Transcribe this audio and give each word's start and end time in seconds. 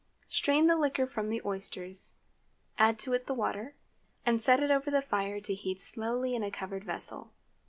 Strain 0.27 0.65
the 0.65 0.75
liquor 0.75 1.05
from 1.05 1.29
the 1.29 1.43
oysters, 1.45 2.15
add 2.79 2.97
to 2.97 3.13
it 3.13 3.27
the 3.27 3.35
water, 3.35 3.75
and 4.25 4.41
set 4.41 4.59
it 4.59 4.71
over 4.71 4.89
the 4.89 4.99
fire 4.99 5.39
to 5.41 5.53
heat 5.53 5.79
slowly 5.79 6.33
in 6.33 6.41
a 6.41 6.49
covered 6.49 6.83
vessel. 6.83 7.31